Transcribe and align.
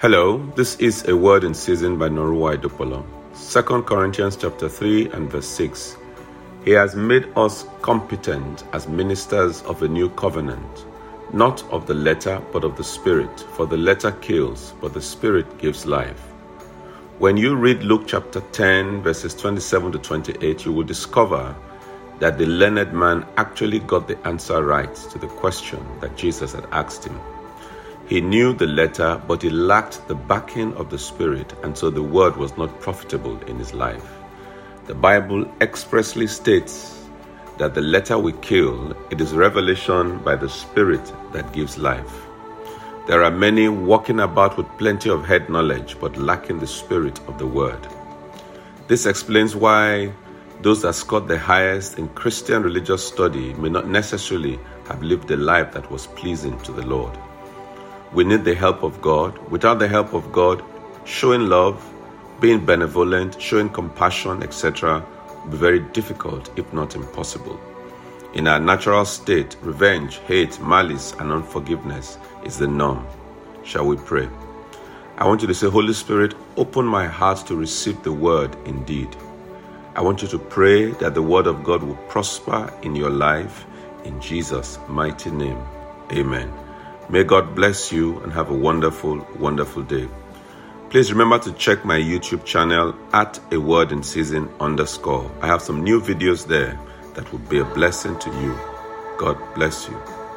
Hello, 0.00 0.38
this 0.54 0.76
is 0.76 1.08
a 1.08 1.16
word 1.16 1.42
in 1.42 1.52
season 1.52 1.98
by 1.98 2.08
Noruwa 2.08 2.56
Idopolo. 2.56 3.04
2 3.34 3.82
Corinthians 3.82 4.36
chapter 4.36 4.68
3 4.68 5.10
and 5.10 5.28
verse 5.28 5.48
6. 5.48 5.96
He 6.64 6.70
has 6.70 6.94
made 6.94 7.26
us 7.34 7.66
competent 7.82 8.62
as 8.72 8.86
ministers 8.86 9.60
of 9.62 9.82
a 9.82 9.88
new 9.88 10.08
covenant, 10.10 10.86
not 11.32 11.64
of 11.72 11.88
the 11.88 11.94
letter, 11.94 12.40
but 12.52 12.62
of 12.62 12.76
the 12.76 12.84
Spirit. 12.84 13.40
For 13.56 13.66
the 13.66 13.76
letter 13.76 14.12
kills, 14.12 14.72
but 14.80 14.94
the 14.94 15.02
Spirit 15.02 15.58
gives 15.58 15.84
life. 15.84 16.20
When 17.18 17.36
you 17.36 17.56
read 17.56 17.82
Luke 17.82 18.04
chapter 18.06 18.40
10, 18.52 19.02
verses 19.02 19.34
27 19.34 19.90
to 19.90 19.98
28, 19.98 20.64
you 20.64 20.72
will 20.72 20.84
discover 20.84 21.56
that 22.20 22.38
the 22.38 22.46
learned 22.46 22.92
man 22.92 23.26
actually 23.36 23.80
got 23.80 24.06
the 24.06 24.16
answer 24.24 24.62
right 24.62 24.94
to 24.94 25.18
the 25.18 25.26
question 25.26 25.84
that 25.98 26.16
Jesus 26.16 26.52
had 26.52 26.66
asked 26.70 27.04
him. 27.04 27.18
He 28.08 28.22
knew 28.22 28.54
the 28.54 28.66
letter, 28.66 29.20
but 29.28 29.42
he 29.42 29.50
lacked 29.50 30.08
the 30.08 30.14
backing 30.14 30.72
of 30.76 30.88
the 30.88 30.98
Spirit, 30.98 31.52
and 31.62 31.76
so 31.76 31.90
the 31.90 32.02
word 32.02 32.38
was 32.38 32.56
not 32.56 32.80
profitable 32.80 33.38
in 33.42 33.58
his 33.58 33.74
life. 33.74 34.10
The 34.86 34.94
Bible 34.94 35.44
expressly 35.60 36.26
states 36.26 37.06
that 37.58 37.74
the 37.74 37.82
letter 37.82 38.18
we 38.18 38.32
kill, 38.32 38.96
it 39.10 39.20
is 39.20 39.34
revelation 39.34 40.20
by 40.20 40.36
the 40.36 40.48
Spirit 40.48 41.12
that 41.34 41.52
gives 41.52 41.76
life. 41.76 42.24
There 43.06 43.22
are 43.22 43.30
many 43.30 43.68
walking 43.68 44.20
about 44.20 44.56
with 44.56 44.66
plenty 44.78 45.10
of 45.10 45.26
head 45.26 45.50
knowledge, 45.50 45.98
but 46.00 46.16
lacking 46.16 46.60
the 46.60 46.66
Spirit 46.66 47.20
of 47.28 47.38
the 47.38 47.46
Word. 47.46 47.86
This 48.86 49.04
explains 49.04 49.54
why 49.54 50.14
those 50.62 50.80
that 50.80 50.94
scored 50.94 51.28
the 51.28 51.38
highest 51.38 51.98
in 51.98 52.08
Christian 52.08 52.62
religious 52.62 53.06
study 53.06 53.52
may 53.52 53.68
not 53.68 53.86
necessarily 53.86 54.58
have 54.86 55.02
lived 55.02 55.30
a 55.30 55.36
life 55.36 55.72
that 55.72 55.90
was 55.90 56.06
pleasing 56.06 56.58
to 56.60 56.72
the 56.72 56.86
Lord. 56.86 57.18
We 58.12 58.24
need 58.24 58.44
the 58.44 58.54
help 58.54 58.82
of 58.82 59.00
God. 59.02 59.36
Without 59.50 59.78
the 59.78 59.88
help 59.88 60.14
of 60.14 60.32
God, 60.32 60.62
showing 61.04 61.48
love, 61.48 61.82
being 62.40 62.64
benevolent, 62.64 63.40
showing 63.40 63.68
compassion, 63.68 64.42
etc., 64.42 65.04
will 65.44 65.50
be 65.50 65.56
very 65.56 65.80
difficult, 65.80 66.50
if 66.56 66.72
not 66.72 66.94
impossible. 66.94 67.58
In 68.34 68.46
our 68.46 68.60
natural 68.60 69.04
state, 69.04 69.56
revenge, 69.62 70.18
hate, 70.26 70.60
malice, 70.60 71.12
and 71.18 71.32
unforgiveness 71.32 72.18
is 72.44 72.58
the 72.58 72.66
norm. 72.66 73.06
Shall 73.64 73.86
we 73.86 73.96
pray? 73.96 74.28
I 75.16 75.26
want 75.26 75.42
you 75.42 75.48
to 75.48 75.54
say, 75.54 75.68
Holy 75.68 75.92
Spirit, 75.92 76.34
open 76.56 76.86
my 76.86 77.06
heart 77.06 77.46
to 77.46 77.56
receive 77.56 78.02
the 78.02 78.12
word 78.12 78.56
indeed. 78.66 79.14
I 79.96 80.00
want 80.00 80.22
you 80.22 80.28
to 80.28 80.38
pray 80.38 80.92
that 80.92 81.14
the 81.14 81.22
word 81.22 81.46
of 81.46 81.64
God 81.64 81.82
will 81.82 81.96
prosper 82.08 82.72
in 82.82 82.94
your 82.94 83.10
life 83.10 83.66
in 84.04 84.20
Jesus' 84.20 84.78
mighty 84.88 85.30
name. 85.30 85.60
Amen. 86.12 86.67
May 87.10 87.24
God 87.24 87.54
bless 87.54 87.90
you 87.90 88.20
and 88.20 88.30
have 88.32 88.50
a 88.50 88.54
wonderful, 88.54 89.26
wonderful 89.38 89.82
day. 89.82 90.06
Please 90.90 91.10
remember 91.10 91.38
to 91.38 91.52
check 91.52 91.82
my 91.84 91.98
YouTube 91.98 92.44
channel 92.44 92.94
at 93.14 93.40
a 93.50 93.58
word 93.58 93.92
in 93.92 94.02
season 94.02 94.50
underscore. 94.60 95.30
I 95.40 95.46
have 95.46 95.62
some 95.62 95.82
new 95.82 96.02
videos 96.02 96.46
there 96.46 96.78
that 97.14 97.30
will 97.32 97.38
be 97.40 97.60
a 97.60 97.64
blessing 97.64 98.18
to 98.18 98.30
you. 98.42 98.54
God 99.16 99.38
bless 99.54 99.88
you. 99.88 100.27